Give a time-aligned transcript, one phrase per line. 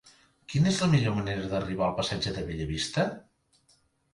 [0.53, 3.07] Quina és la millor manera d'arribar al passatge de Bellavista?